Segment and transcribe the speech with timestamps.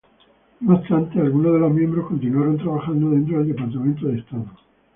[0.61, 4.45] No obstante, algunos de los miembros continuaron trabajando dentro del Departamento de Estado.